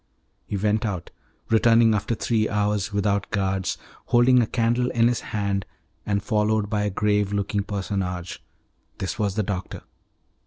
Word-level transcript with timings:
He 0.47 0.57
went 0.57 0.83
out, 0.83 1.11
returning 1.51 1.93
after 1.93 2.15
three 2.15 2.49
hours 2.49 2.91
without 2.91 3.29
guards, 3.29 3.77
holding 4.05 4.41
a 4.41 4.47
candle 4.47 4.89
in 4.89 5.07
his 5.07 5.19
hand, 5.19 5.63
and 6.07 6.23
followed 6.23 6.71
by 6.71 6.81
a 6.85 6.89
grave 6.89 7.31
looking 7.31 7.61
personage; 7.61 8.43
this 8.97 9.19
was 9.19 9.35
the 9.35 9.43
doctor. 9.43 9.83